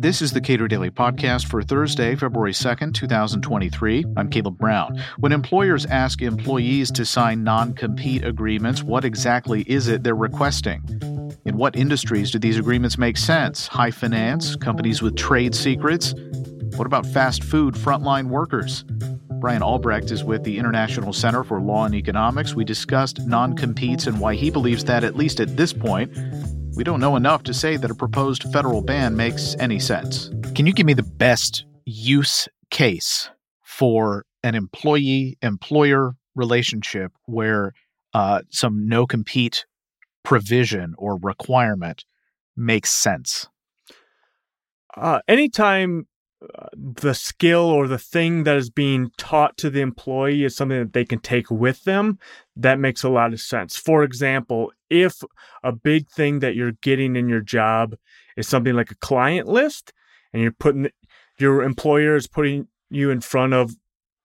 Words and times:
This 0.00 0.22
is 0.22 0.32
the 0.32 0.40
Cato 0.40 0.68
Daily 0.68 0.90
Podcast 0.90 1.46
for 1.48 1.60
Thursday, 1.60 2.14
February 2.14 2.52
2nd, 2.52 2.94
2023. 2.94 4.04
I'm 4.16 4.30
Caleb 4.30 4.56
Brown. 4.56 5.02
When 5.18 5.32
employers 5.32 5.86
ask 5.86 6.22
employees 6.22 6.92
to 6.92 7.04
sign 7.04 7.42
non 7.42 7.74
compete 7.74 8.24
agreements, 8.24 8.84
what 8.84 9.04
exactly 9.04 9.62
is 9.62 9.88
it 9.88 10.04
they're 10.04 10.14
requesting? 10.14 10.82
In 11.44 11.56
what 11.56 11.74
industries 11.74 12.30
do 12.30 12.38
these 12.38 12.58
agreements 12.58 12.96
make 12.96 13.16
sense? 13.16 13.66
High 13.66 13.90
finance, 13.90 14.54
companies 14.54 15.02
with 15.02 15.16
trade 15.16 15.54
secrets? 15.54 16.14
What 16.76 16.86
about 16.86 17.04
fast 17.04 17.42
food 17.42 17.74
frontline 17.74 18.28
workers? 18.28 18.84
Brian 19.40 19.62
Albrecht 19.62 20.10
is 20.10 20.24
with 20.24 20.44
the 20.44 20.58
International 20.58 21.12
Center 21.12 21.42
for 21.42 21.60
Law 21.60 21.84
and 21.84 21.94
Economics. 21.94 22.54
We 22.54 22.64
discussed 22.64 23.26
non 23.26 23.56
competes 23.56 24.06
and 24.06 24.20
why 24.20 24.34
he 24.34 24.50
believes 24.50 24.84
that, 24.84 25.04
at 25.04 25.16
least 25.16 25.40
at 25.40 25.56
this 25.56 25.72
point, 25.72 26.16
we 26.78 26.84
don't 26.84 27.00
know 27.00 27.16
enough 27.16 27.42
to 27.42 27.52
say 27.52 27.76
that 27.76 27.90
a 27.90 27.94
proposed 27.94 28.44
federal 28.52 28.80
ban 28.80 29.16
makes 29.16 29.56
any 29.58 29.80
sense. 29.80 30.30
Can 30.54 30.64
you 30.64 30.72
give 30.72 30.86
me 30.86 30.94
the 30.94 31.02
best 31.02 31.64
use 31.84 32.46
case 32.70 33.30
for 33.64 34.24
an 34.44 34.54
employee 34.54 35.36
employer 35.42 36.14
relationship 36.36 37.10
where 37.26 37.72
uh, 38.14 38.42
some 38.50 38.88
no 38.88 39.08
compete 39.08 39.66
provision 40.22 40.94
or 40.96 41.18
requirement 41.20 42.04
makes 42.56 42.92
sense? 42.92 43.48
Uh, 44.96 45.18
anytime 45.26 46.06
the 46.72 47.14
skill 47.14 47.64
or 47.64 47.88
the 47.88 47.98
thing 47.98 48.44
that 48.44 48.56
is 48.56 48.70
being 48.70 49.10
taught 49.16 49.56
to 49.56 49.70
the 49.70 49.80
employee 49.80 50.44
is 50.44 50.54
something 50.54 50.78
that 50.78 50.92
they 50.92 51.04
can 51.04 51.18
take 51.18 51.50
with 51.50 51.84
them, 51.84 52.18
that 52.56 52.78
makes 52.78 53.02
a 53.02 53.08
lot 53.08 53.32
of 53.32 53.40
sense. 53.40 53.76
For 53.76 54.04
example, 54.04 54.72
if 54.88 55.22
a 55.64 55.72
big 55.72 56.08
thing 56.08 56.38
that 56.40 56.54
you're 56.54 56.72
getting 56.80 57.16
in 57.16 57.28
your 57.28 57.40
job 57.40 57.96
is 58.36 58.46
something 58.46 58.74
like 58.74 58.90
a 58.90 58.96
client 58.96 59.48
list, 59.48 59.92
and 60.32 60.42
you're 60.42 60.52
putting 60.52 60.90
your 61.38 61.62
employer 61.62 62.16
is 62.16 62.26
putting 62.26 62.68
you 62.90 63.10
in 63.10 63.20
front 63.20 63.54
of 63.54 63.74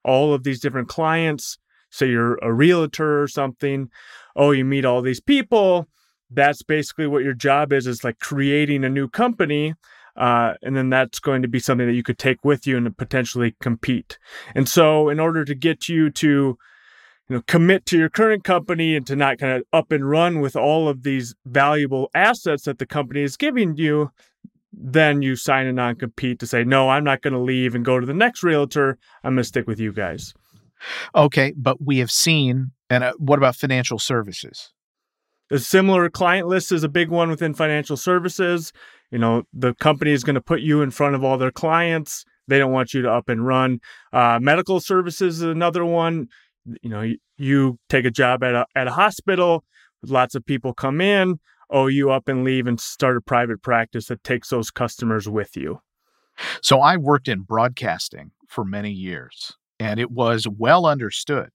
all 0.04 0.34
of 0.34 0.44
these 0.44 0.60
different 0.60 0.90
clients, 0.90 1.58
say 1.90 2.10
you're 2.10 2.36
a 2.42 2.52
realtor 2.52 3.22
or 3.22 3.28
something, 3.28 3.90
oh, 4.36 4.52
you 4.52 4.66
meet 4.66 4.86
all 4.86 5.02
these 5.02 5.22
people. 5.22 5.88
That's 6.30 6.64
basically 6.64 7.08
what 7.08 7.24
your 7.24 7.34
job 7.34 7.72
is, 7.72 7.86
is 7.86 8.04
like 8.04 8.20
creating 8.20 8.84
a 8.84 8.90
new 8.90 9.08
company 9.08 9.76
uh, 10.16 10.54
and 10.62 10.76
then 10.76 10.90
that's 10.90 11.20
going 11.20 11.42
to 11.42 11.48
be 11.48 11.60
something 11.60 11.88
that 11.88 11.94
you 11.94 12.04
could 12.04 12.20
take 12.20 12.44
with 12.44 12.68
you 12.68 12.78
and 12.78 12.98
potentially 12.98 13.56
compete. 13.60 14.18
And 14.54 14.70
so, 14.70 15.10
in 15.10 15.20
order 15.20 15.44
to 15.44 15.56
get 15.56 15.90
you 15.90 16.10
to, 16.12 16.28
you 16.28 17.36
know, 17.36 17.42
commit 17.48 17.86
to 17.88 17.98
your 17.98 18.10
current 18.10 18.44
company 18.44 18.96
and 18.96 19.08
to 19.08 19.16
not 19.16 19.40
kind 19.40 19.58
of 19.58 19.64
up 19.74 19.92
and 19.92 20.10
run 20.10 20.40
with 20.40 20.56
all 20.56 20.88
of 20.88 21.04
these 21.04 21.34
valuable 21.46 22.10
assets 22.14 22.64
that 22.64 22.78
the 22.78 22.86
company 22.86 23.22
is 23.22 23.38
giving 23.38 23.76
you, 23.76 24.12
then 24.72 25.22
you 25.22 25.36
sign 25.36 25.66
a 25.66 25.74
non 25.74 25.96
compete 25.96 26.40
to 26.40 26.48
say, 26.48 26.64
no, 26.64 26.90
I'm 26.90 27.04
not 27.04 27.22
going 27.22 27.34
to 27.34 27.40
leave 27.40 27.74
and 27.74 27.86
go 27.86 28.00
to 28.00 28.06
the 28.06 28.14
next 28.14 28.44
realtor. 28.44 28.98
I'm 29.24 29.34
going 29.34 29.38
to 29.38 29.44
stick 29.44 29.68
with 29.68 29.80
you 29.80 29.94
guys. 29.94 30.34
Okay, 31.16 31.54
but 31.56 31.82
we 31.82 32.00
have 32.00 32.12
seen, 32.12 32.72
and 32.90 33.04
uh, 33.04 33.14
what 33.18 33.40
about 33.40 33.56
financial 33.56 33.98
services? 33.98 34.74
A 35.52 35.60
similar 35.60 36.10
client 36.10 36.48
list 36.48 36.72
is 36.72 36.84
a 36.84 36.90
big 36.90 37.10
one 37.10 37.30
within 37.30 37.54
financial 37.54 37.98
services. 37.98 38.74
You 39.12 39.20
know, 39.20 39.44
the 39.54 39.74
company 39.76 40.12
is 40.12 40.24
going 40.24 40.36
to 40.36 40.42
put 40.42 40.62
you 40.62 40.82
in 40.82 40.92
front 40.92 41.16
of 41.16 41.24
all 41.24 41.38
their 41.38 41.52
clients. 41.52 42.26
They 42.48 42.60
don't 42.60 42.72
want 42.72 42.94
you 42.94 43.02
to 43.04 43.12
up 43.12 43.30
and 43.30 43.46
run. 43.46 43.80
Uh, 44.12 44.40
medical 44.42 44.80
services 44.80 45.38
is 45.38 45.44
another 45.44 45.86
one. 45.86 46.28
You 46.82 46.90
know, 46.90 47.02
you, 47.02 47.18
you 47.38 47.78
take 47.90 48.06
a 48.06 48.12
job 48.12 48.44
at 48.44 48.56
a, 48.56 48.66
at 48.76 48.88
a 48.88 48.92
hospital, 48.92 49.64
lots 50.02 50.36
of 50.36 50.46
people 50.46 50.74
come 50.74 51.02
in, 51.02 51.40
oh, 51.70 51.88
you 51.88 52.12
up 52.12 52.28
and 52.28 52.44
leave 52.44 52.68
and 52.68 52.80
start 52.80 53.18
a 53.18 53.22
private 53.22 53.62
practice 53.62 54.08
that 54.08 54.24
takes 54.24 54.50
those 54.50 54.72
customers 54.72 55.28
with 55.28 55.56
you. 55.56 55.82
So 56.62 56.80
I 56.80 56.98
worked 56.98 57.28
in 57.28 57.42
broadcasting 57.42 58.32
for 58.48 58.66
many 58.66 58.92
years, 58.92 59.54
and 59.80 60.00
it 60.00 60.12
was 60.12 60.48
well 60.48 60.86
understood 60.86 61.52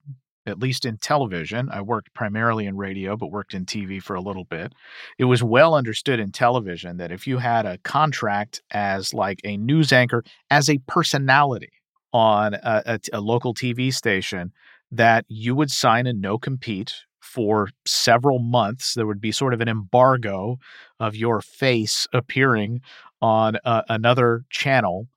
at 0.49 0.59
least 0.59 0.85
in 0.85 0.97
television. 0.99 1.69
I 1.71 1.81
worked 1.81 2.13
primarily 2.15 2.67
in 2.67 2.77
radio, 2.77 3.17
but 3.17 3.31
worked 3.31 3.55
in 3.55 3.65
TV 3.65 4.03
for 4.03 4.17
a 4.17 4.21
little 4.21 4.45
bit. 4.45 4.73
It 5.19 5.25
was 5.25 5.43
well 5.43 5.75
understood 5.75 6.21
in 6.21 6.33
television 6.33 6.97
that 6.97 7.13
if 7.13 7.27
you 7.27 7.39
had 7.39 7.67
a 7.67 7.79
contract 7.79 8.63
as 8.71 9.15
like 9.15 9.41
a 9.45 9.57
news 9.57 9.93
anchor, 9.93 10.25
as 10.51 10.69
a 10.69 10.79
personality 10.87 11.71
on 12.13 12.55
a, 12.55 12.83
a, 12.87 13.01
a 13.13 13.21
local 13.21 13.55
TV 13.55 13.93
station, 13.93 14.53
that 14.91 15.25
you 15.29 15.55
would 15.55 15.71
sign 15.71 16.07
a 16.07 16.13
no 16.13 16.39
compete 16.39 16.95
for 17.21 17.69
several 17.87 18.39
months. 18.39 18.95
There 18.95 19.07
would 19.07 19.21
be 19.21 19.33
sort 19.33 19.53
of 19.53 19.61
an 19.61 19.69
embargo 19.69 20.59
of 20.99 21.15
your 21.15 21.41
face 21.41 22.07
appearing 22.13 22.81
on 23.21 23.59
uh, 23.65 23.83
another 23.89 24.45
channel 24.51 25.09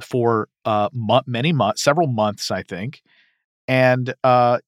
for 0.00 0.48
uh, 0.64 0.88
many 1.26 1.52
months, 1.52 1.82
several 1.82 2.08
months, 2.08 2.50
I 2.50 2.62
think. 2.62 3.02
And 3.68 4.12
uh, 4.24 4.58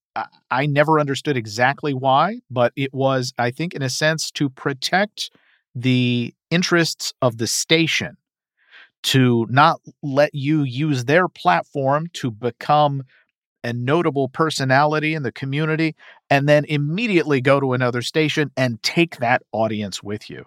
I 0.51 0.67
never 0.67 1.01
understood 1.01 1.37
exactly 1.37 1.95
why, 1.95 2.41
but 2.51 2.73
it 2.77 2.93
was, 2.93 3.33
I 3.39 3.51
think, 3.51 3.75
in 3.75 3.83
a 3.83 3.89
sense, 3.89 4.31
to 4.33 4.51
protect 4.51 5.31
the 5.75 6.35
interests 6.51 7.15
of 7.23 7.39
the 7.39 7.47
station, 7.47 8.17
to 9.05 9.47
not 9.49 9.81
let 10.03 10.35
you 10.35 10.63
use 10.63 11.07
their 11.07 11.29
platform 11.29 12.09
to 12.15 12.31
become 12.31 13.05
a 13.65 13.73
notable 13.73 14.29
personality 14.29 15.15
in 15.15 15.23
the 15.23 15.33
community 15.33 15.95
and 16.29 16.49
then 16.49 16.65
immediately 16.67 17.41
go 17.41 17.61
to 17.61 17.73
another 17.73 18.03
station 18.03 18.51
and 18.57 18.83
take 18.83 19.19
that 19.19 19.43
audience 19.53 20.03
with 20.03 20.29
you. 20.29 20.45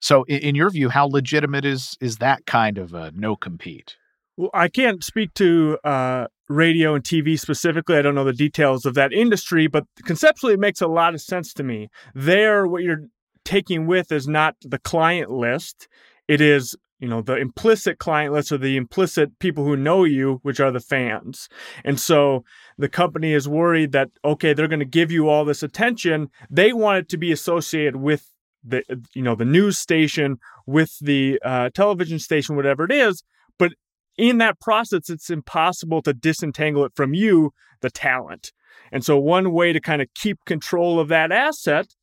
So, 0.00 0.24
in, 0.24 0.54
your 0.54 0.68
view, 0.70 0.90
how 0.90 1.06
legitimate 1.06 1.64
is 1.64 1.96
is 2.00 2.18
that 2.18 2.44
kind 2.44 2.76
of 2.76 2.92
a 2.92 3.12
no 3.12 3.34
compete? 3.34 3.96
Well, 4.36 4.50
I 4.52 4.68
can't 4.68 5.02
speak 5.02 5.32
to 5.34 5.78
uh, 5.84 6.26
radio 6.48 6.94
and 6.94 7.04
TV 7.04 7.38
specifically. 7.38 7.96
I 7.96 8.02
don't 8.02 8.14
know 8.14 8.24
the 8.24 8.32
details 8.32 8.86
of 8.86 8.94
that 8.94 9.12
industry, 9.12 9.66
but 9.66 9.84
conceptually, 10.04 10.54
it 10.54 10.60
makes 10.60 10.80
a 10.80 10.86
lot 10.86 11.14
of 11.14 11.20
sense 11.20 11.52
to 11.54 11.62
me. 11.62 11.88
There, 12.14 12.66
what 12.66 12.82
you're 12.82 13.08
taking 13.44 13.86
with 13.86 14.12
is 14.12 14.26
not 14.28 14.56
the 14.62 14.78
client 14.78 15.30
list; 15.30 15.88
it 16.28 16.40
is 16.40 16.76
you 16.98 17.08
know 17.08 17.20
the 17.20 17.36
implicit 17.36 17.98
client 17.98 18.32
list 18.32 18.52
or 18.52 18.58
the 18.58 18.76
implicit 18.76 19.38
people 19.38 19.64
who 19.64 19.76
know 19.76 20.04
you 20.04 20.40
which 20.42 20.60
are 20.60 20.70
the 20.70 20.80
fans 20.80 21.48
and 21.84 22.00
so 22.00 22.42
the 22.78 22.88
company 22.88 23.32
is 23.32 23.48
worried 23.48 23.92
that 23.92 24.08
okay 24.24 24.52
they're 24.52 24.68
going 24.68 24.78
to 24.78 24.86
give 24.86 25.10
you 25.12 25.28
all 25.28 25.44
this 25.44 25.62
attention 25.62 26.30
they 26.50 26.72
want 26.72 26.98
it 26.98 27.08
to 27.08 27.18
be 27.18 27.32
associated 27.32 27.96
with 27.96 28.32
the 28.64 28.82
you 29.14 29.22
know 29.22 29.34
the 29.34 29.44
news 29.44 29.78
station 29.78 30.38
with 30.66 30.98
the 31.00 31.38
uh, 31.44 31.70
television 31.70 32.18
station 32.18 32.56
whatever 32.56 32.84
it 32.84 32.92
is 32.92 33.22
but 33.58 33.72
in 34.16 34.38
that 34.38 34.60
process, 34.60 35.10
it's 35.10 35.30
impossible 35.30 36.02
to 36.02 36.12
disentangle 36.12 36.84
it 36.84 36.92
from 36.94 37.14
you, 37.14 37.52
the 37.80 37.90
talent. 37.90 38.52
And 38.92 39.04
so, 39.04 39.18
one 39.18 39.52
way 39.52 39.72
to 39.72 39.80
kind 39.80 40.00
of 40.00 40.08
keep 40.14 40.44
control 40.44 41.00
of 41.00 41.08
that 41.08 41.32
asset 41.32 41.94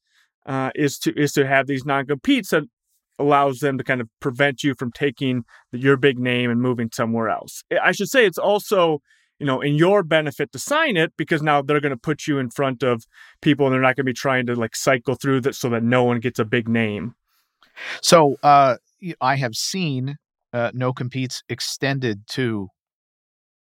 uh, 0.46 0.72
is 0.76 1.00
to 1.00 1.14
is 1.20 1.34
to 1.34 1.48
have 1.48 1.68
these 1.68 1.86
non 1.86 2.06
competes 2.06 2.50
that 2.50 2.64
allows 3.20 3.60
them 3.60 3.78
to 3.78 3.84
kind 3.84 4.02
of 4.02 4.10
prevent 4.20 4.64
you 4.64 4.74
from 4.74 4.92
taking 4.92 5.44
your 5.72 5.98
big 5.98 6.20
name 6.20 6.50
and 6.50 6.62
moving 6.62 6.90
somewhere 6.92 7.30
else. 7.30 7.64
I 7.82 7.92
should 7.92 8.10
say 8.10 8.26
it's 8.26 8.38
also 8.38 9.02
you 9.40 9.46
know 9.46 9.62
in 9.62 9.76
your 9.76 10.04
benefit 10.04 10.52
to 10.52 10.60
sign 10.60 10.98
it 10.98 11.14
because 11.18 11.42
now 11.42 11.62
they're 11.62 11.80
going 11.80 11.92
to 11.92 11.98
put 11.98 12.28
you 12.28 12.40
in 12.40 12.50
front 12.50 12.84
of 12.84 13.06
people 13.42 13.66
and 13.66 13.74
they're 13.74 13.82
not 13.82 13.96
going 13.96 14.06
to 14.06 14.10
be 14.10 14.14
trying 14.14 14.46
to 14.48 14.56
like 14.56 14.76
cycle 14.76 15.16
through 15.16 15.42
that 15.42 15.56
so 15.56 15.70
that 15.70 15.84
no 15.84 16.04
one 16.04 16.20
gets 16.20 16.40
a 16.40 16.46
big 16.46 16.68
name. 16.68 17.16
So 18.02 18.38
uh, 18.44 18.78
I 19.22 19.36
have 19.36 19.56
seen 19.56 20.18
uh, 20.54 20.72
no 20.74 20.94
competes 20.94 21.44
extended 21.50 22.28
to 22.28 22.70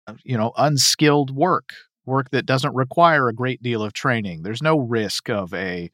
uh, 0.07 0.13
you 0.23 0.37
know 0.37 0.51
unskilled 0.57 1.31
work 1.35 1.69
work 2.05 2.31
that 2.31 2.45
doesn't 2.45 2.73
require 2.75 3.27
a 3.27 3.33
great 3.33 3.61
deal 3.61 3.83
of 3.83 3.93
training. 3.93 4.41
There's 4.41 4.61
no 4.61 4.79
risk 4.79 5.29
of 5.29 5.53
a 5.53 5.91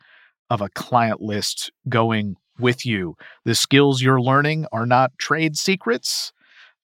of 0.49 0.61
a 0.61 0.69
client 0.69 1.21
list 1.21 1.71
going 1.89 2.35
with 2.59 2.85
you. 2.85 3.15
The 3.43 3.55
skills 3.55 4.01
you're 4.01 4.21
learning 4.21 4.65
are 4.71 4.85
not 4.85 5.11
trade 5.19 5.57
secrets. 5.57 6.31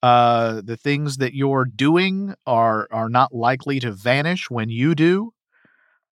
Uh, 0.04 0.62
the 0.64 0.78
things 0.78 1.18
that 1.18 1.34
you're 1.34 1.66
doing 1.66 2.34
are 2.46 2.88
are 2.92 3.10
not 3.10 3.34
likely 3.34 3.80
to 3.80 3.92
vanish 3.92 4.50
when 4.50 4.70
you 4.70 4.96
do. 4.96 5.34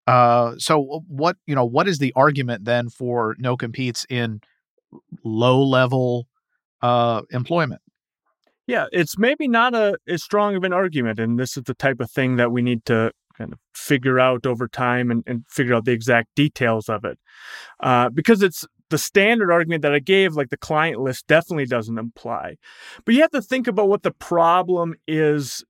Uh, 0.06 0.54
so 0.58 1.02
what 1.08 1.36
you 1.46 1.54
know 1.54 1.64
what 1.64 1.88
is 1.88 1.98
the 1.98 2.12
argument 2.16 2.64
then 2.64 2.88
for 2.88 3.36
no 3.38 3.56
competes 3.56 4.06
in 4.08 4.40
low 5.24 5.62
level 5.62 6.26
uh, 6.82 7.22
employment 7.30 7.80
yeah, 8.68 8.84
it's 8.92 9.18
maybe 9.18 9.48
not 9.48 9.74
a 9.74 9.96
as 10.06 10.22
strong 10.22 10.54
of 10.54 10.62
an 10.62 10.74
argument, 10.74 11.18
and 11.18 11.38
this 11.38 11.56
is 11.56 11.64
the 11.64 11.74
type 11.74 12.00
of 12.00 12.10
thing 12.10 12.36
that 12.36 12.52
we 12.52 12.60
need 12.60 12.84
to 12.84 13.10
kind 13.36 13.52
of 13.52 13.58
figure 13.74 14.20
out 14.20 14.46
over 14.46 14.68
time 14.68 15.10
and, 15.10 15.24
and 15.26 15.44
figure 15.48 15.74
out 15.74 15.86
the 15.86 15.92
exact 15.92 16.28
details 16.36 16.88
of 16.88 17.04
it, 17.04 17.18
uh, 17.80 18.10
because 18.10 18.42
it's 18.42 18.66
the 18.90 18.98
standard 18.98 19.50
argument 19.50 19.82
that 19.82 19.94
I 19.94 20.00
gave, 20.00 20.34
like 20.34 20.50
the 20.50 20.58
client 20.58 21.00
list, 21.00 21.26
definitely 21.26 21.64
doesn't 21.64 21.98
imply. 21.98 22.56
But 23.06 23.14
you 23.14 23.22
have 23.22 23.30
to 23.30 23.42
think 23.42 23.66
about 23.66 23.88
what 23.88 24.02
the 24.02 24.10
problem 24.10 24.94
is 25.06 25.64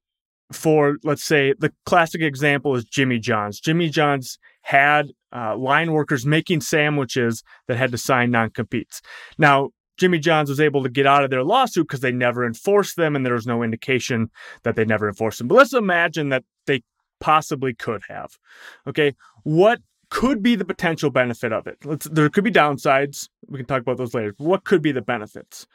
for, 0.53 0.97
let's 1.05 1.25
say, 1.25 1.55
the 1.59 1.73
classic 1.87 2.21
example 2.21 2.75
is 2.75 2.85
Jimmy 2.85 3.21
John's. 3.21 3.61
Jimmy 3.61 3.91
John's 3.91 4.39
had 4.63 5.13
uh, 5.33 5.57
line 5.57 5.93
workers 5.93 6.27
making 6.27 6.63
sandwiches 6.63 7.45
that 7.69 7.77
had 7.77 7.93
to 7.93 7.99
sign 7.99 8.31
non 8.33 8.51
competes. 8.51 9.03
Now, 9.37 9.71
Jimmy 9.99 10.19
John's 10.19 10.49
was 10.49 10.61
able 10.61 10.83
to 10.83 10.89
get 10.89 11.07
out 11.07 11.25
of 11.25 11.31
their 11.31 11.45
lawsuit 11.45 11.89
because 11.89 12.01
they 12.01 12.13
never 12.13 12.47
enforced 12.47 12.97
them 12.97 13.15
and 13.15 13.27
there 13.27 13.35
was 13.35 13.47
no 13.47 13.63
indication 13.63 14.31
that 14.63 14.77
they 14.77 14.85
never 14.85 15.09
enforced 15.09 15.39
them. 15.39 15.49
But 15.49 15.57
let's 15.57 15.75
imagine 15.75 16.29
that 16.31 16.45
they 16.67 16.83
possibly 17.21 17.75
could 17.75 18.03
have. 18.09 18.39
Okay. 18.87 19.15
What 19.43 19.81
could 20.11 20.43
be 20.43 20.55
the 20.55 20.65
potential 20.65 21.11
benefit 21.11 21.53
of 21.53 21.67
it? 21.67 21.79
Let's, 21.85 22.07
there 22.07 22.29
could 22.29 22.45
be 22.45 22.51
downsides. 22.51 23.29
We 23.47 23.59
can 23.59 23.67
talk 23.67 23.83
about 23.83 23.99
those 23.99 24.15
later. 24.15 24.35
What 24.39 24.65
could 24.65 24.83
be 24.83 24.93
the 24.93 25.03
benefits? 25.03 25.67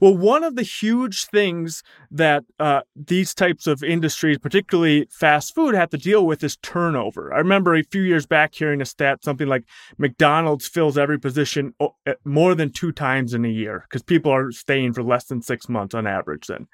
Well, 0.00 0.16
one 0.16 0.42
of 0.44 0.56
the 0.56 0.62
huge 0.62 1.26
things 1.26 1.82
that 2.10 2.44
uh, 2.58 2.80
these 2.96 3.34
types 3.34 3.66
of 3.66 3.82
industries, 3.82 4.38
particularly 4.38 5.06
fast 5.10 5.54
food, 5.54 5.74
have 5.74 5.90
to 5.90 5.98
deal 5.98 6.26
with 6.26 6.42
is 6.42 6.56
turnover. 6.56 7.32
I 7.32 7.38
remember 7.38 7.74
a 7.74 7.82
few 7.82 8.02
years 8.02 8.26
back 8.26 8.54
hearing 8.54 8.80
a 8.80 8.84
stat 8.84 9.24
something 9.24 9.46
like 9.46 9.64
McDonald's 9.98 10.66
fills 10.66 10.98
every 10.98 11.18
position 11.18 11.74
more 12.24 12.54
than 12.54 12.70
two 12.70 12.92
times 12.92 13.34
in 13.34 13.44
a 13.44 13.48
year 13.48 13.84
because 13.88 14.02
people 14.02 14.32
are 14.32 14.50
staying 14.50 14.92
for 14.92 15.02
less 15.02 15.24
than 15.24 15.42
six 15.42 15.68
months 15.68 15.94
on 15.94 16.06
average 16.06 16.46
then. 16.48 16.66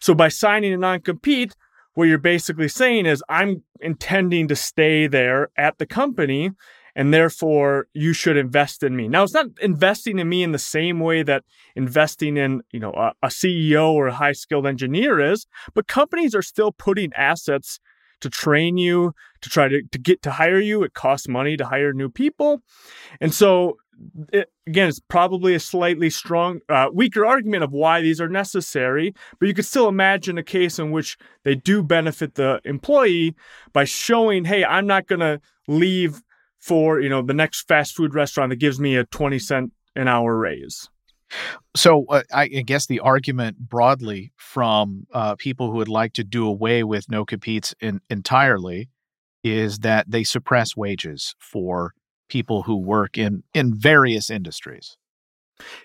So 0.00 0.14
by 0.14 0.28
signing 0.28 0.72
a 0.72 0.78
non 0.78 1.00
compete, 1.00 1.54
what 1.98 2.06
you're 2.06 2.16
basically 2.16 2.68
saying 2.68 3.06
is, 3.06 3.24
I'm 3.28 3.64
intending 3.80 4.46
to 4.46 4.54
stay 4.54 5.08
there 5.08 5.48
at 5.56 5.78
the 5.78 5.86
company 5.86 6.52
and 6.94 7.12
therefore 7.12 7.88
you 7.92 8.12
should 8.12 8.36
invest 8.36 8.84
in 8.84 8.94
me. 8.94 9.08
Now 9.08 9.24
it's 9.24 9.34
not 9.34 9.46
investing 9.60 10.20
in 10.20 10.28
me 10.28 10.44
in 10.44 10.52
the 10.52 10.60
same 10.60 11.00
way 11.00 11.24
that 11.24 11.42
investing 11.74 12.36
in, 12.36 12.62
you 12.70 12.78
know, 12.78 12.92
a, 12.92 13.14
a 13.24 13.26
CEO 13.26 13.90
or 13.90 14.06
a 14.06 14.14
high-skilled 14.14 14.64
engineer 14.64 15.18
is, 15.18 15.48
but 15.74 15.88
companies 15.88 16.36
are 16.36 16.42
still 16.42 16.70
putting 16.70 17.12
assets 17.14 17.80
to 18.20 18.30
train 18.30 18.76
you, 18.76 19.12
to 19.40 19.50
try 19.50 19.66
to, 19.66 19.82
to 19.90 19.98
get 19.98 20.22
to 20.22 20.30
hire 20.30 20.60
you. 20.60 20.84
It 20.84 20.94
costs 20.94 21.26
money 21.26 21.56
to 21.56 21.66
hire 21.66 21.92
new 21.92 22.10
people. 22.10 22.62
And 23.20 23.34
so 23.34 23.76
it, 24.32 24.50
again, 24.66 24.88
it's 24.88 25.00
probably 25.00 25.54
a 25.54 25.60
slightly 25.60 26.10
strong, 26.10 26.60
uh, 26.68 26.88
weaker 26.92 27.26
argument 27.26 27.64
of 27.64 27.72
why 27.72 28.00
these 28.00 28.20
are 28.20 28.28
necessary, 28.28 29.14
but 29.38 29.48
you 29.48 29.54
could 29.54 29.64
still 29.64 29.88
imagine 29.88 30.38
a 30.38 30.42
case 30.42 30.78
in 30.78 30.90
which 30.90 31.16
they 31.44 31.54
do 31.54 31.82
benefit 31.82 32.34
the 32.34 32.60
employee 32.64 33.34
by 33.72 33.84
showing, 33.84 34.44
hey, 34.44 34.64
I'm 34.64 34.86
not 34.86 35.06
going 35.06 35.20
to 35.20 35.40
leave 35.66 36.22
for 36.60 37.00
you 37.00 37.08
know 37.08 37.22
the 37.22 37.34
next 37.34 37.68
fast 37.68 37.96
food 37.96 38.14
restaurant 38.14 38.50
that 38.50 38.56
gives 38.56 38.80
me 38.80 38.96
a 38.96 39.04
20 39.04 39.38
cent 39.38 39.72
an 39.96 40.08
hour 40.08 40.36
raise. 40.36 40.88
So 41.76 42.06
uh, 42.08 42.22
I 42.32 42.46
guess 42.48 42.86
the 42.86 43.00
argument 43.00 43.58
broadly 43.58 44.32
from 44.36 45.06
uh, 45.12 45.36
people 45.36 45.70
who 45.70 45.76
would 45.76 45.88
like 45.88 46.14
to 46.14 46.24
do 46.24 46.46
away 46.46 46.84
with 46.84 47.10
no 47.10 47.26
competes 47.26 47.74
in, 47.80 48.00
entirely 48.08 48.88
is 49.44 49.80
that 49.80 50.10
they 50.10 50.24
suppress 50.24 50.74
wages 50.74 51.34
for 51.38 51.92
people 52.28 52.62
who 52.62 52.76
work 52.76 53.18
in 53.18 53.42
in 53.54 53.74
various 53.74 54.30
industries. 54.30 54.96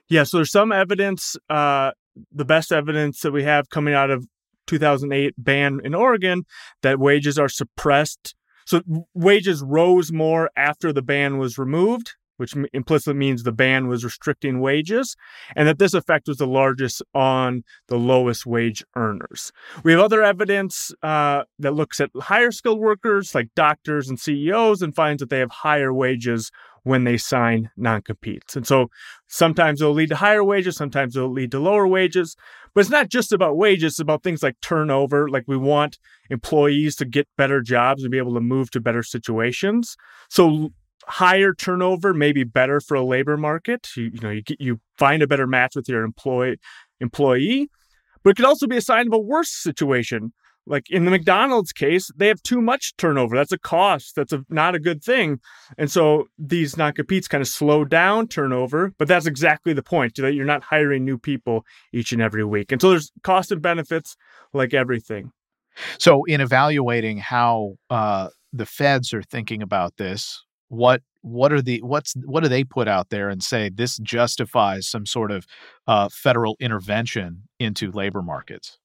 Yeah, 0.07 0.23
so 0.23 0.37
there's 0.37 0.51
some 0.51 0.71
evidence. 0.71 1.35
Uh, 1.49 1.91
the 2.31 2.45
best 2.45 2.71
evidence 2.71 3.21
that 3.21 3.31
we 3.31 3.43
have 3.43 3.69
coming 3.69 3.95
out 3.95 4.11
of 4.11 4.27
2008 4.67 5.33
ban 5.37 5.79
in 5.83 5.95
Oregon 5.95 6.45
that 6.83 6.99
wages 6.99 7.39
are 7.39 7.49
suppressed 7.49 8.35
so 8.65 8.81
wages 9.13 9.61
rose 9.61 10.11
more 10.11 10.49
after 10.55 10.93
the 10.93 11.01
ban 11.01 11.37
was 11.37 11.57
removed, 11.57 12.13
which 12.37 12.55
implicitly 12.73 13.17
means 13.17 13.43
the 13.43 13.51
ban 13.51 13.87
was 13.87 14.03
restricting 14.03 14.59
wages, 14.59 15.15
and 15.55 15.67
that 15.67 15.79
this 15.79 15.93
effect 15.93 16.27
was 16.27 16.37
the 16.37 16.47
largest 16.47 17.01
on 17.13 17.63
the 17.87 17.97
lowest 17.97 18.45
wage 18.45 18.83
earners. 18.95 19.51
We 19.83 19.91
have 19.91 20.01
other 20.01 20.23
evidence 20.23 20.91
uh, 21.01 21.43
that 21.59 21.73
looks 21.73 21.99
at 21.99 22.09
higher 22.19 22.51
skilled 22.51 22.79
workers 22.79 23.35
like 23.35 23.49
doctors 23.55 24.09
and 24.09 24.19
CEOs 24.19 24.81
and 24.81 24.95
finds 24.95 25.19
that 25.19 25.29
they 25.29 25.39
have 25.39 25.51
higher 25.51 25.93
wages 25.93 26.51
when 26.83 27.05
they 27.05 27.17
sign 27.17 27.69
non 27.77 28.01
competes. 28.01 28.55
And 28.55 28.67
so 28.67 28.89
sometimes 29.27 29.81
it'll 29.81 29.93
lead 29.93 30.09
to 30.09 30.15
higher 30.15 30.43
wages, 30.43 30.75
sometimes 30.75 31.15
it'll 31.15 31.31
lead 31.31 31.51
to 31.51 31.59
lower 31.59 31.87
wages. 31.87 32.35
But 32.73 32.81
it's 32.81 32.89
not 32.89 33.09
just 33.09 33.31
about 33.31 33.57
wages, 33.57 33.93
it's 33.93 33.99
about 33.99 34.23
things 34.23 34.43
like 34.43 34.59
turnover. 34.61 35.29
Like 35.29 35.45
we 35.47 35.57
want 35.57 35.97
employees 36.29 36.95
to 36.97 37.05
get 37.05 37.27
better 37.37 37.61
jobs 37.61 38.03
and 38.03 38.11
be 38.11 38.17
able 38.17 38.33
to 38.33 38.41
move 38.41 38.71
to 38.71 38.81
better 38.81 39.03
situations. 39.03 39.95
So 40.29 40.71
higher 41.07 41.53
turnover 41.53 42.13
may 42.13 42.31
be 42.31 42.43
better 42.43 42.79
for 42.79 42.95
a 42.95 43.03
labor 43.03 43.37
market. 43.37 43.87
You, 43.95 44.11
you 44.13 44.19
know, 44.19 44.29
you 44.29 44.43
you 44.59 44.79
find 44.97 45.21
a 45.23 45.27
better 45.27 45.47
match 45.47 45.75
with 45.75 45.87
your 45.87 46.03
employee 46.03 46.57
employee, 46.99 47.69
but 48.23 48.31
it 48.31 48.35
could 48.35 48.45
also 48.45 48.67
be 48.67 48.77
a 48.77 48.81
sign 48.81 49.07
of 49.07 49.13
a 49.13 49.19
worse 49.19 49.51
situation 49.51 50.33
like 50.65 50.89
in 50.89 51.05
the 51.05 51.11
McDonald's 51.11 51.73
case, 51.73 52.09
they 52.15 52.27
have 52.27 52.41
too 52.41 52.61
much 52.61 52.95
turnover. 52.97 53.35
That's 53.35 53.51
a 53.51 53.57
cost. 53.57 54.15
That's 54.15 54.31
a, 54.31 54.43
not 54.49 54.75
a 54.75 54.79
good 54.79 55.03
thing. 55.03 55.39
And 55.77 55.91
so 55.91 56.27
these 56.37 56.77
non 56.77 56.93
competes 56.93 57.27
kind 57.27 57.41
of 57.41 57.47
slow 57.47 57.83
down 57.83 58.27
turnover, 58.27 58.93
but 58.97 59.07
that's 59.07 59.25
exactly 59.25 59.73
the 59.73 59.83
point 59.83 60.15
that 60.15 60.33
you're 60.33 60.45
not 60.45 60.63
hiring 60.63 61.03
new 61.03 61.17
people 61.17 61.65
each 61.91 62.13
and 62.13 62.21
every 62.21 62.45
week. 62.45 62.71
And 62.71 62.81
so 62.81 62.91
there's 62.91 63.11
cost 63.23 63.51
and 63.51 63.61
benefits 63.61 64.15
like 64.53 64.73
everything. 64.73 65.31
So, 65.97 66.23
in 66.25 66.39
evaluating 66.39 67.17
how 67.17 67.75
uh, 67.89 68.29
the 68.53 68.65
feds 68.65 69.11
are 69.13 69.23
thinking 69.23 69.63
about 69.63 69.97
this, 69.97 70.43
what 70.73 71.01
what 71.21 71.53
are 71.53 71.61
the 71.61 71.81
what's 71.81 72.13
what 72.25 72.43
do 72.43 72.49
they 72.49 72.63
put 72.63 72.87
out 72.87 73.09
there 73.09 73.29
and 73.29 73.41
say 73.41 73.69
this 73.69 73.97
justifies 73.97 74.87
some 74.87 75.05
sort 75.05 75.31
of 75.31 75.45
uh, 75.87 76.09
federal 76.11 76.57
intervention 76.59 77.43
into 77.59 77.91
labor 77.91 78.21
markets? 78.21 78.79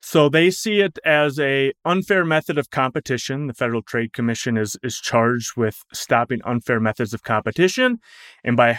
So 0.00 0.28
they 0.28 0.50
see 0.50 0.80
it 0.80 0.98
as 1.04 1.40
a 1.40 1.72
unfair 1.84 2.24
method 2.24 2.58
of 2.58 2.70
competition. 2.70 3.48
The 3.48 3.54
Federal 3.54 3.82
Trade 3.82 4.12
Commission 4.12 4.56
is 4.56 4.76
is 4.82 5.00
charged 5.00 5.56
with 5.56 5.82
stopping 5.92 6.40
unfair 6.44 6.78
methods 6.78 7.12
of 7.12 7.22
competition, 7.24 7.98
and 8.44 8.56
by 8.56 8.78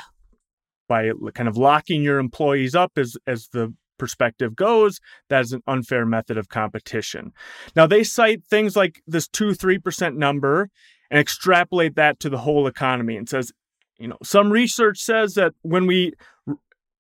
by 0.87 1.11
kind 1.33 1.49
of 1.49 1.57
locking 1.57 2.03
your 2.03 2.19
employees 2.19 2.75
up 2.75 2.93
as 2.95 3.17
as 3.27 3.49
the 3.49 3.73
perspective 3.97 4.55
goes, 4.55 5.01
that 5.29 5.41
is 5.41 5.51
an 5.51 5.61
unfair 5.67 6.05
method 6.05 6.37
of 6.37 6.47
competition. 6.47 7.33
Now 7.75 7.85
they 7.85 8.03
cite 8.03 8.45
things 8.45 8.77
like 8.77 9.01
this 9.05 9.27
two 9.27 9.53
three 9.53 9.79
percent 9.79 10.15
number 10.15 10.69
and 11.09 11.19
extrapolate 11.19 11.95
that 11.95 12.19
to 12.19 12.29
the 12.29 12.39
whole 12.39 12.67
economy 12.67 13.15
and 13.15 13.27
says, 13.27 13.51
you 13.97 14.07
know, 14.07 14.17
some 14.23 14.51
research 14.51 14.99
says 14.99 15.33
that 15.33 15.53
when 15.61 15.85
we 15.85 16.13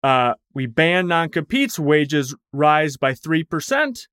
uh, 0.03 0.33
we 0.53 0.65
ban 0.65 1.07
non 1.07 1.29
competes, 1.29 1.77
wages 1.77 2.35
rise 2.53 2.97
by 2.97 3.13
3%. 3.13 4.07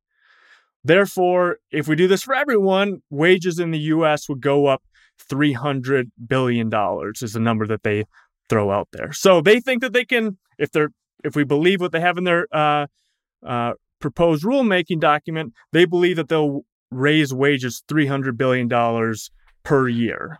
Therefore, 0.82 1.58
if 1.70 1.88
we 1.88 1.96
do 1.96 2.08
this 2.08 2.22
for 2.22 2.34
everyone, 2.34 3.02
wages 3.10 3.58
in 3.58 3.70
the 3.70 3.78
US 3.78 4.28
would 4.28 4.40
go 4.40 4.66
up 4.66 4.82
$300 5.30 6.10
billion, 6.26 6.70
is 7.22 7.32
the 7.32 7.40
number 7.40 7.66
that 7.66 7.82
they 7.82 8.04
throw 8.48 8.70
out 8.70 8.88
there. 8.92 9.12
So 9.12 9.40
they 9.40 9.60
think 9.60 9.80
that 9.82 9.92
they 9.92 10.04
can, 10.04 10.38
if 10.58 10.70
they're, 10.70 10.90
if 11.24 11.34
we 11.34 11.44
believe 11.44 11.80
what 11.80 11.92
they 11.92 12.00
have 12.00 12.18
in 12.18 12.24
their 12.24 12.46
uh, 12.52 12.86
uh, 13.44 13.72
proposed 14.00 14.44
rulemaking 14.44 15.00
document, 15.00 15.54
they 15.72 15.84
believe 15.84 16.16
that 16.16 16.28
they'll 16.28 16.64
raise 16.90 17.34
wages 17.34 17.82
$300 17.88 18.36
billion 18.36 18.68
per 19.66 19.88
year 19.88 20.38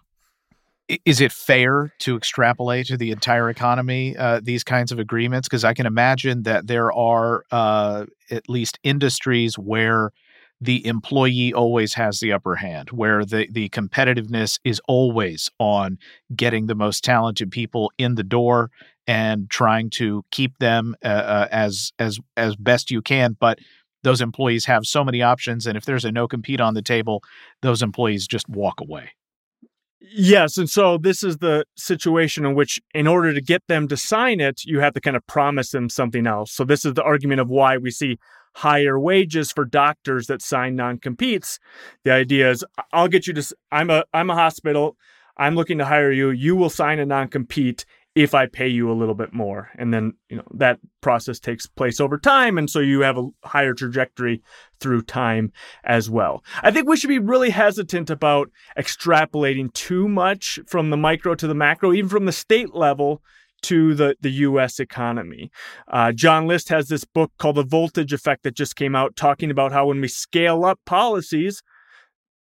is 1.04 1.21
it 1.21 1.33
fair 1.33 1.92
to 1.99 2.16
extrapolate 2.16 2.87
to 2.87 2.97
the 2.97 3.11
entire 3.11 3.50
economy 3.50 4.16
uh, 4.16 4.40
these 4.42 4.62
kinds 4.62 4.92
of 4.92 4.99
agreements? 4.99 5.49
Because 5.49 5.64
I 5.64 5.75
can 5.75 5.87
imagine 5.87 6.45
that 6.45 6.68
there 6.68 6.92
are 6.92 7.45
uh, 7.50 8.06
at 8.30 8.49
least 8.49 8.78
industries 8.85 9.59
where 9.59 10.12
the 10.61 10.87
employee 10.87 11.52
always 11.52 11.95
has 11.95 12.21
the 12.21 12.33
upper 12.33 12.54
hand, 12.54 12.90
where 12.90 13.25
the, 13.25 13.49
the 13.50 13.68
competitiveness 13.71 14.59
is 14.64 14.80
always 14.88 15.50
on 15.59 15.99
getting 16.35 16.66
the 16.66 16.75
most 16.75 17.04
talented 17.04 17.50
people 17.50 17.92
in 17.99 18.14
the 18.14 18.23
door 18.23 18.71
and 19.06 19.50
trying 19.50 19.90
to 19.90 20.25
keep 20.30 20.59
them 20.59 20.97
uh, 21.04 21.09
uh 21.09 21.49
as 21.52 21.92
as 21.99 22.18
as 22.37 22.56
best 22.56 22.90
you 22.90 23.02
can. 23.02 23.37
But 23.38 23.59
those 24.07 24.21
employees 24.21 24.65
have 24.67 24.87
so 24.87 25.03
many 25.03 25.21
options, 25.21 25.67
and 25.67 25.77
if 25.77 25.85
there's 25.85 26.05
a 26.05 26.13
no 26.13 26.29
compete 26.29 26.61
on 26.61 26.75
the 26.75 26.81
table, 26.81 27.25
those 27.61 27.83
employees 27.83 28.29
just 28.29 28.49
walk 28.49 28.81
away. 28.81 29.11
Yes. 30.01 30.57
And 30.59 30.71
so 30.71 30.97
this 30.97 31.25
is 31.25 31.39
the 31.39 31.65
situation 31.77 32.47
in 32.47 32.55
which, 32.55 32.81
in 32.95 33.09
order 33.09 33.35
to 33.35 33.41
get 33.41 33.65
them 33.67 33.89
to 33.89 33.97
sign 33.97 34.39
it, 34.39 34.63
you 34.65 34.79
have 34.79 34.95
to 34.95 35.01
kind 35.01 35.17
of 35.17 35.27
promise 35.27 35.71
them 35.73 35.89
something 35.89 36.25
else. 36.25 36.53
So 36.53 36.63
this 36.63 36.85
is 36.85 36.95
the 36.95 37.03
argument 37.03 37.41
of 37.41 37.51
why 37.51 37.79
we 37.79 37.91
see 37.91 38.19
higher 38.55 38.97
wages 38.97 39.51
for 39.51 39.65
doctors 39.65 40.29
that 40.29 40.41
sign 40.41 40.77
non-competes. 40.77 41.59
The 42.05 42.13
idea 42.13 42.49
is 42.49 42.65
I'll 42.93 43.09
get 43.09 43.27
you 43.27 43.33
to 43.33 43.57
I'm 43.73 43.91
a 43.91 44.05
I'm 44.15 44.31
a 44.31 44.35
hospital, 44.35 44.97
I'm 45.37 45.57
looking 45.57 45.79
to 45.79 45.85
hire 45.85 46.13
you, 46.13 46.31
you 46.31 46.55
will 46.55 46.71
sign 46.71 47.01
a 47.01 47.07
non-compete 47.07 47.85
if 48.16 48.35
I 48.35 48.46
pay 48.46 48.66
you 48.66 48.90
a 48.90 48.96
little 48.96 49.14
bit 49.14 49.35
more. 49.35 49.68
And 49.78 49.92
then, 49.92 50.14
you 50.30 50.38
know, 50.38 50.46
that 50.54 50.80
process 51.02 51.38
takes 51.38 51.66
place 51.66 52.00
over 52.00 52.16
time. 52.16 52.56
And 52.56 52.68
so 52.68 52.80
you 52.80 53.02
have 53.02 53.18
a 53.18 53.28
higher 53.44 53.75
trajectory 53.75 54.42
through 54.80 55.02
time 55.02 55.52
as 55.85 56.08
well. 56.08 56.42
I 56.62 56.70
think 56.70 56.88
we 56.88 56.96
should 56.96 57.08
be 57.08 57.18
really 57.18 57.50
hesitant 57.50 58.08
about 58.08 58.50
extrapolating 58.78 59.70
too 59.75 60.08
much 60.08 60.58
from 60.66 60.88
the 60.88 60.96
micro 60.96 61.35
to 61.35 61.46
the 61.46 61.54
macro, 61.54 61.92
even 61.92 62.08
from 62.08 62.25
the 62.25 62.32
state 62.32 62.75
level 62.75 63.23
to 63.64 63.94
the, 63.94 64.16
the 64.23 64.30
US 64.30 64.80
economy. 64.80 65.50
Uh, 65.87 66.12
John 66.12 66.46
List 66.46 66.70
has 66.70 66.88
this 66.88 67.04
book 67.04 67.32
called 67.37 67.56
The 67.56 67.64
Voltage 67.64 68.14
Effect 68.14 68.44
that 68.44 68.56
just 68.56 68.76
came 68.76 68.96
out, 68.96 69.14
talking 69.14 69.50
about 69.50 69.73
how 69.73 69.88
when 69.88 70.00
we 70.00 70.08
scale 70.08 70.64
up 70.64 70.80
policies, 70.87 71.62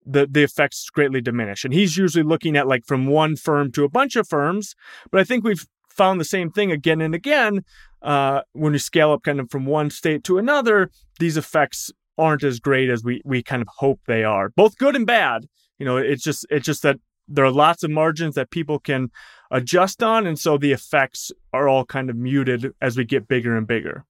the 0.06 0.28
the 0.30 0.44
effects 0.44 0.90
greatly 0.90 1.22
diminish. 1.22 1.64
And 1.64 1.74
he's 1.74 1.98
usually 1.98 2.24
looking 2.24 2.56
at 2.58 2.68
like 2.68 2.86
from 2.86 3.08
one 3.08 3.36
firm 3.36 3.72
to 3.74 3.84
a 3.84 3.90
bunch 3.90 4.16
of 4.16 4.28
firms. 4.28 4.76
But 5.12 5.22
I 5.22 5.24
think 5.24 5.44
we've 5.44 5.66
found 5.90 6.20
the 6.20 6.26
same 6.26 6.50
thing 6.52 6.72
again 6.72 7.02
and 7.02 7.14
again. 7.14 7.64
uh, 8.02 8.42
when 8.54 8.72
we 8.74 8.80
scale 8.80 9.12
up 9.12 9.24
kind 9.24 9.40
of 9.40 9.50
from 9.52 9.66
one 9.66 9.90
state 9.90 10.24
to 10.24 10.38
another, 10.38 10.90
these 11.20 11.38
effects 11.38 11.92
aren't 12.18 12.44
as 12.44 12.60
great 12.60 12.90
as 12.90 13.04
we 13.04 13.22
we 13.26 13.44
kind 13.44 13.62
of 13.62 13.68
hope 13.78 14.00
they 14.08 14.24
are. 14.24 14.50
Both 14.50 14.78
good 14.78 14.96
and 14.96 15.06
bad. 15.06 15.48
You 15.78 15.86
know, 15.86 15.98
it's 15.98 16.24
just 16.24 16.46
it's 16.50 16.66
just 16.66 16.84
that 16.84 16.98
there 17.28 17.46
are 17.46 17.52
lots 17.52 17.84
of 17.84 17.92
margins 17.92 18.36
that 18.36 18.52
people 18.52 18.80
can 18.80 19.10
adjust 19.52 20.04
on, 20.04 20.28
and 20.28 20.38
so 20.38 20.58
the 20.58 20.72
effects 20.72 21.32
are 21.54 21.68
all 21.68 21.86
kind 21.86 22.10
of 22.10 22.16
muted 22.16 22.74
as 22.82 22.98
we 22.98 23.06
get 23.06 23.28
bigger 23.28 23.56
and 23.56 23.68
bigger. 23.68 24.06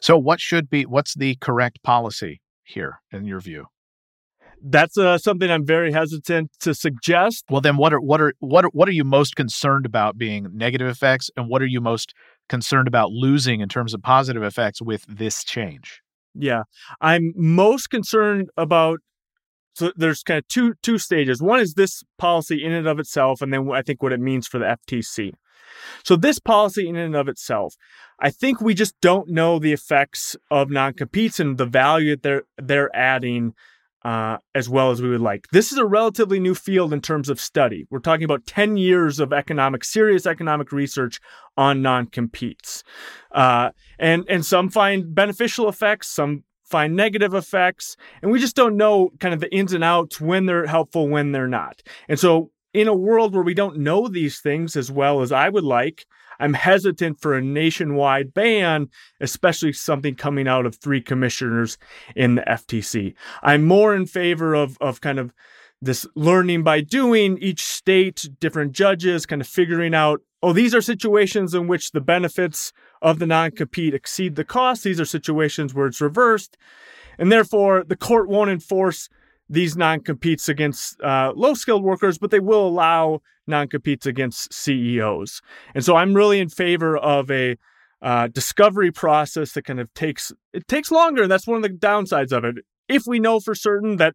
So, 0.00 0.18
what 0.18 0.40
should 0.40 0.68
be 0.68 0.84
what's 0.84 1.14
the 1.14 1.36
correct 1.36 1.82
policy 1.82 2.40
here 2.64 3.00
in 3.12 3.24
your 3.24 3.40
view? 3.40 3.66
That's 4.62 4.96
uh, 4.98 5.18
something 5.18 5.50
I'm 5.50 5.64
very 5.64 5.92
hesitant 5.92 6.50
to 6.60 6.74
suggest. 6.74 7.44
Well, 7.50 7.60
then, 7.60 7.76
what 7.76 7.92
are 7.92 8.00
what 8.00 8.20
are 8.20 8.32
what 8.40 8.64
are, 8.64 8.70
what 8.72 8.88
are 8.88 8.92
you 8.92 9.04
most 9.04 9.36
concerned 9.36 9.86
about 9.86 10.18
being 10.18 10.48
negative 10.52 10.88
effects, 10.88 11.30
and 11.36 11.48
what 11.48 11.62
are 11.62 11.66
you 11.66 11.80
most 11.80 12.14
concerned 12.48 12.88
about 12.88 13.10
losing 13.10 13.60
in 13.60 13.68
terms 13.68 13.94
of 13.94 14.02
positive 14.02 14.42
effects 14.42 14.80
with 14.80 15.04
this 15.08 15.44
change? 15.44 16.00
Yeah, 16.34 16.64
I'm 17.00 17.32
most 17.36 17.90
concerned 17.90 18.50
about. 18.56 19.00
So 19.74 19.92
there's 19.94 20.22
kind 20.22 20.38
of 20.38 20.48
two 20.48 20.74
two 20.82 20.98
stages. 20.98 21.42
One 21.42 21.60
is 21.60 21.74
this 21.74 22.02
policy 22.18 22.64
in 22.64 22.72
and 22.72 22.86
of 22.86 22.98
itself, 22.98 23.42
and 23.42 23.52
then 23.52 23.70
I 23.72 23.82
think 23.82 24.02
what 24.02 24.12
it 24.12 24.20
means 24.20 24.46
for 24.46 24.58
the 24.58 24.76
FTC. 24.88 25.32
So 26.02 26.16
this 26.16 26.38
policy 26.38 26.88
in 26.88 26.96
and 26.96 27.14
of 27.14 27.28
itself, 27.28 27.74
I 28.20 28.30
think 28.30 28.60
we 28.60 28.74
just 28.74 28.94
don't 29.00 29.28
know 29.28 29.58
the 29.58 29.72
effects 29.72 30.36
of 30.50 30.70
non-competes 30.70 31.40
and 31.40 31.58
the 31.58 31.66
value 31.66 32.16
that 32.16 32.22
they're 32.22 32.42
they're 32.56 32.96
adding 32.96 33.54
uh, 34.06 34.38
as 34.54 34.68
well 34.68 34.92
as 34.92 35.02
we 35.02 35.08
would 35.08 35.20
like. 35.20 35.48
This 35.50 35.72
is 35.72 35.78
a 35.78 35.84
relatively 35.84 36.38
new 36.38 36.54
field 36.54 36.92
in 36.92 37.00
terms 37.00 37.28
of 37.28 37.40
study. 37.40 37.88
We're 37.90 37.98
talking 37.98 38.22
about 38.22 38.46
10 38.46 38.76
years 38.76 39.18
of 39.18 39.32
economic, 39.32 39.82
serious 39.82 40.26
economic 40.26 40.70
research 40.70 41.18
on 41.56 41.82
non-competes. 41.82 42.84
Uh, 43.32 43.70
and, 43.98 44.24
and 44.28 44.46
some 44.46 44.70
find 44.70 45.12
beneficial 45.12 45.68
effects, 45.68 46.06
some 46.06 46.44
find 46.64 46.94
negative 46.94 47.34
effects, 47.34 47.96
and 48.22 48.30
we 48.30 48.38
just 48.38 48.54
don't 48.54 48.76
know 48.76 49.10
kind 49.18 49.34
of 49.34 49.40
the 49.40 49.52
ins 49.52 49.72
and 49.72 49.82
outs 49.82 50.20
when 50.20 50.46
they're 50.46 50.68
helpful, 50.68 51.08
when 51.08 51.32
they're 51.32 51.48
not. 51.48 51.82
And 52.08 52.16
so 52.16 52.52
in 52.72 52.86
a 52.86 52.94
world 52.94 53.34
where 53.34 53.42
we 53.42 53.54
don't 53.54 53.78
know 53.78 54.06
these 54.06 54.38
things 54.38 54.76
as 54.76 54.88
well 54.88 55.20
as 55.20 55.32
I 55.32 55.48
would 55.48 55.64
like, 55.64 56.06
I'm 56.38 56.54
hesitant 56.54 57.20
for 57.20 57.34
a 57.34 57.42
nationwide 57.42 58.34
ban, 58.34 58.88
especially 59.20 59.72
something 59.72 60.14
coming 60.14 60.48
out 60.48 60.66
of 60.66 60.76
three 60.76 61.00
commissioners 61.00 61.78
in 62.14 62.36
the 62.36 62.42
FTC. 62.42 63.14
I'm 63.42 63.64
more 63.64 63.94
in 63.94 64.06
favor 64.06 64.54
of, 64.54 64.76
of 64.80 65.00
kind 65.00 65.18
of 65.18 65.32
this 65.80 66.06
learning 66.14 66.62
by 66.62 66.80
doing, 66.80 67.38
each 67.38 67.64
state, 67.64 68.28
different 68.40 68.72
judges 68.72 69.26
kind 69.26 69.42
of 69.42 69.48
figuring 69.48 69.94
out, 69.94 70.20
oh, 70.42 70.52
these 70.52 70.74
are 70.74 70.80
situations 70.80 71.54
in 71.54 71.66
which 71.66 71.92
the 71.92 72.00
benefits 72.00 72.72
of 73.02 73.18
the 73.18 73.26
non 73.26 73.50
compete 73.50 73.94
exceed 73.94 74.36
the 74.36 74.44
costs. 74.44 74.84
These 74.84 75.00
are 75.00 75.04
situations 75.04 75.74
where 75.74 75.86
it's 75.86 76.00
reversed. 76.00 76.56
And 77.18 77.32
therefore, 77.32 77.84
the 77.84 77.96
court 77.96 78.28
won't 78.28 78.50
enforce 78.50 79.08
these 79.48 79.76
non 79.76 80.00
competes 80.00 80.48
against 80.48 81.00
uh, 81.00 81.32
low 81.34 81.54
skilled 81.54 81.84
workers, 81.84 82.18
but 82.18 82.30
they 82.30 82.40
will 82.40 82.66
allow 82.66 83.20
non 83.46 83.68
competes 83.68 84.06
against 84.06 84.52
CEOs. 84.52 85.40
And 85.74 85.84
so 85.84 85.96
I'm 85.96 86.14
really 86.14 86.40
in 86.40 86.48
favor 86.48 86.96
of 86.96 87.30
a 87.30 87.56
uh, 88.02 88.28
discovery 88.28 88.92
process 88.92 89.52
that 89.52 89.64
kind 89.64 89.80
of 89.80 89.92
takes 89.94 90.32
it 90.52 90.68
takes 90.68 90.90
longer. 90.90 91.22
And 91.22 91.30
that's 91.30 91.46
one 91.46 91.56
of 91.56 91.62
the 91.62 91.68
downsides 91.70 92.32
of 92.32 92.44
it. 92.44 92.56
If 92.88 93.06
we 93.06 93.18
know 93.18 93.40
for 93.40 93.54
certain 93.54 93.96
that, 93.96 94.14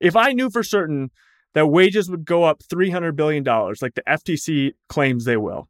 if 0.00 0.14
I 0.14 0.32
knew 0.32 0.50
for 0.50 0.62
certain 0.62 1.10
that 1.54 1.68
wages 1.68 2.10
would 2.10 2.24
go 2.24 2.44
up 2.44 2.62
$300 2.62 3.16
billion, 3.16 3.42
like 3.42 3.94
the 3.94 4.02
FTC 4.06 4.72
claims 4.88 5.24
they 5.24 5.38
will, 5.38 5.68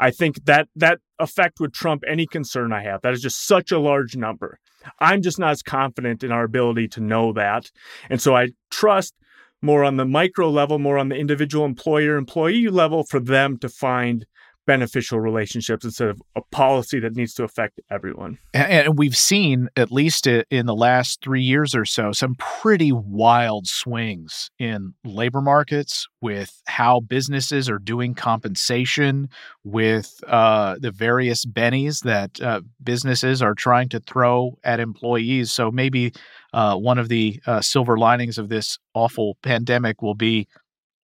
I 0.00 0.10
think 0.10 0.46
that 0.46 0.68
that 0.74 0.98
effect 1.18 1.60
would 1.60 1.74
trump 1.74 2.02
any 2.08 2.26
concern 2.26 2.72
I 2.72 2.82
have. 2.82 3.02
That 3.02 3.12
is 3.12 3.20
just 3.20 3.46
such 3.46 3.70
a 3.70 3.78
large 3.78 4.16
number. 4.16 4.58
I'm 4.98 5.20
just 5.20 5.38
not 5.38 5.50
as 5.50 5.62
confident 5.62 6.24
in 6.24 6.32
our 6.32 6.42
ability 6.42 6.88
to 6.88 7.00
know 7.00 7.34
that. 7.34 7.70
And 8.08 8.20
so 8.20 8.34
I 8.34 8.48
trust 8.70 9.14
more 9.60 9.84
on 9.84 9.98
the 9.98 10.06
micro 10.06 10.48
level, 10.48 10.78
more 10.78 10.96
on 10.96 11.10
the 11.10 11.16
individual 11.16 11.66
employer 11.66 12.16
employee 12.16 12.68
level 12.68 13.04
for 13.04 13.20
them 13.20 13.58
to 13.58 13.68
find 13.68 14.24
beneficial 14.66 15.18
relationships 15.20 15.84
instead 15.84 16.08
of 16.08 16.22
a 16.36 16.42
policy 16.52 17.00
that 17.00 17.16
needs 17.16 17.34
to 17.34 17.42
affect 17.42 17.80
everyone. 17.90 18.38
And 18.54 18.98
we've 18.98 19.16
seen, 19.16 19.68
at 19.76 19.90
least 19.90 20.26
in 20.26 20.66
the 20.66 20.74
last 20.74 21.22
three 21.22 21.42
years 21.42 21.74
or 21.74 21.84
so, 21.84 22.12
some 22.12 22.36
pretty 22.36 22.92
wild 22.92 23.66
swings 23.66 24.50
in 24.58 24.94
labor 25.04 25.40
markets 25.40 26.06
with 26.20 26.62
how 26.66 27.00
businesses 27.00 27.68
are 27.68 27.78
doing 27.78 28.14
compensation, 28.14 29.28
with 29.64 30.22
uh, 30.26 30.76
the 30.78 30.90
various 30.90 31.44
bennies 31.44 32.02
that 32.02 32.40
uh, 32.40 32.60
businesses 32.82 33.42
are 33.42 33.54
trying 33.54 33.88
to 33.88 34.00
throw 34.00 34.58
at 34.64 34.80
employees. 34.80 35.50
So 35.50 35.70
maybe 35.70 36.12
uh, 36.52 36.76
one 36.76 36.98
of 36.98 37.08
the 37.08 37.40
uh, 37.46 37.60
silver 37.60 37.98
linings 37.98 38.38
of 38.38 38.48
this 38.48 38.78
awful 38.94 39.36
pandemic 39.42 40.02
will 40.02 40.14
be 40.14 40.46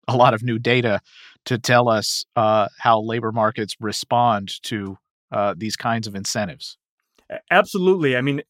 a 0.07 0.15
lot 0.15 0.33
of 0.33 0.43
new 0.43 0.59
data 0.59 1.01
to 1.45 1.57
tell 1.57 1.89
us 1.89 2.25
uh, 2.35 2.67
how 2.79 3.01
labor 3.01 3.31
markets 3.31 3.75
respond 3.79 4.61
to 4.63 4.97
uh, 5.31 5.53
these 5.57 5.75
kinds 5.75 6.07
of 6.07 6.15
incentives. 6.15 6.77
Absolutely. 7.49 8.15
I 8.15 8.21
mean, 8.21 8.41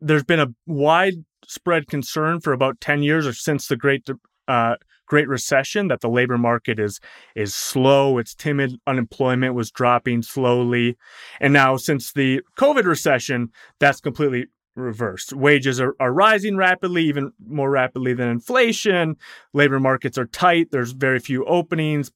there's 0.00 0.24
been 0.24 0.40
a 0.40 0.48
widespread 0.66 1.86
concern 1.86 2.40
for 2.40 2.52
about 2.52 2.80
10 2.80 3.02
years 3.02 3.26
or 3.26 3.32
since 3.32 3.68
the 3.68 3.76
Great 3.76 4.08
uh, 4.48 4.76
Great 5.06 5.28
Recession 5.28 5.88
that 5.88 6.00
the 6.00 6.08
labor 6.08 6.36
market 6.36 6.78
is 6.78 7.00
is 7.34 7.54
slow, 7.54 8.18
it's 8.18 8.34
timid, 8.34 8.72
unemployment 8.86 9.54
was 9.54 9.70
dropping 9.70 10.22
slowly, 10.22 10.96
and 11.40 11.52
now 11.52 11.76
since 11.76 12.12
the 12.12 12.42
COVID 12.58 12.84
recession, 12.84 13.50
that's 13.78 14.00
completely 14.00 14.46
reversed. 14.74 15.32
Wages 15.32 15.80
are, 15.80 15.94
are 16.00 16.12
rising 16.12 16.56
rapidly, 16.56 17.04
even 17.04 17.32
more 17.46 17.70
rapidly 17.70 18.14
than 18.14 18.28
inflation. 18.28 19.16
Labor 19.52 19.80
markets 19.80 20.18
are 20.18 20.26
tight. 20.26 20.68
There's 20.70 20.92
very 20.92 21.18
few 21.18 21.44
openings. 21.46 22.10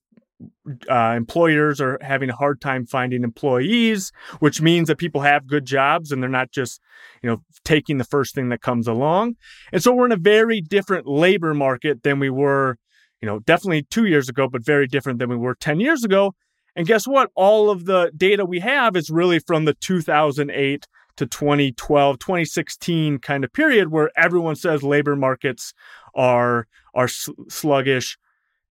Uh, 0.89 1.13
employers 1.15 1.81
are 1.81 1.97
having 2.01 2.29
a 2.29 2.35
hard 2.35 2.61
time 2.61 2.85
finding 2.85 3.23
employees, 3.23 4.11
which 4.39 4.61
means 4.61 4.87
that 4.87 4.97
people 4.97 5.21
have 5.21 5.47
good 5.47 5.65
jobs 5.65 6.11
and 6.11 6.21
they're 6.21 6.29
not 6.29 6.51
just, 6.51 6.81
you 7.21 7.29
know, 7.29 7.41
taking 7.63 7.97
the 7.97 8.03
first 8.03 8.33
thing 8.35 8.49
that 8.49 8.61
comes 8.61 8.87
along. 8.87 9.35
And 9.71 9.81
so 9.81 9.93
we're 9.93 10.05
in 10.05 10.11
a 10.11 10.17
very 10.17 10.61
different 10.61 11.07
labor 11.07 11.53
market 11.53 12.03
than 12.03 12.19
we 12.19 12.29
were, 12.29 12.77
you 13.21 13.25
know, 13.25 13.39
definitely 13.39 13.83
two 13.83 14.05
years 14.05 14.29
ago, 14.29 14.47
but 14.47 14.65
very 14.65 14.87
different 14.87 15.19
than 15.19 15.29
we 15.29 15.37
were 15.37 15.55
10 15.55 15.79
years 15.79 16.03
ago. 16.03 16.33
And 16.75 16.87
guess 16.87 17.07
what? 17.07 17.29
All 17.35 17.69
of 17.69 17.85
the 17.85 18.11
data 18.15 18.45
we 18.45 18.59
have 18.59 18.95
is 18.95 19.09
really 19.09 19.39
from 19.39 19.65
the 19.65 19.73
2008 19.73 20.87
to 21.17 21.25
2012, 21.25 22.19
2016 22.19 23.19
kind 23.19 23.43
of 23.43 23.53
period 23.53 23.91
where 23.91 24.09
everyone 24.15 24.55
says 24.55 24.83
labor 24.83 25.15
markets 25.15 25.73
are 26.15 26.67
are 26.93 27.07
sluggish. 27.07 28.17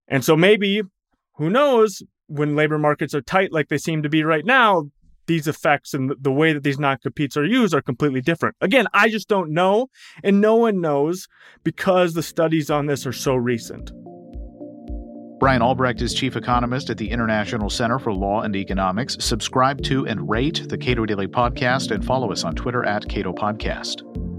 And 0.09 0.25
so 0.25 0.37
maybe 0.37 0.83
who 1.41 1.51
knows 1.51 2.03
when 2.27 2.55
labor 2.55 2.79
markets 2.79 3.15
are 3.15 3.23
tight 3.23 3.51
like 3.51 3.69
they 3.69 3.79
seem 3.79 4.03
to 4.03 4.09
be 4.11 4.23
right 4.23 4.45
now, 4.45 4.85
these 5.27 5.49
effects 5.49 5.95
and 5.95 6.13
the 6.21 6.31
way 6.31 6.53
that 6.53 6.63
these 6.63 6.79
non-competes 6.79 7.37
are 7.37 7.47
used 7.47 7.75
are 7.75 7.81
completely 7.81 8.21
different. 8.21 8.57
Again, 8.61 8.87
I 8.93 9.09
just 9.09 9.27
don't 9.27 9.51
know 9.51 9.89
and 10.23 10.41
no 10.41 10.57
one 10.57 10.81
knows 10.83 11.29
because 11.65 12.13
the 12.13 12.23
studies 12.23 12.69
on 12.69 12.87
this 12.87 13.07
are 13.07 13.13
so 13.13 13.35
recent. 13.35 13.91
Brian 15.39 15.63
Albrecht 15.63 16.03
is 16.03 16.13
chief 16.13 16.37
economist 16.37 16.91
at 16.91 16.99
the 16.99 17.11
International 17.11 17.71
Center 17.71 17.99
for 17.99 18.13
Law 18.13 18.43
and 18.43 18.55
Economics. 18.55 19.17
Subscribe 19.19 19.83
to 19.85 20.07
and 20.07 20.29
rate 20.29 20.69
the 20.69 20.77
Cato 20.77 21.07
Daily 21.07 21.27
Podcast 21.27 21.91
and 21.91 22.05
follow 22.05 22.31
us 22.31 22.45
on 22.45 22.55
Twitter 22.55 22.85
at 22.85 23.09
Cato 23.09 23.33
Podcast. 23.33 24.30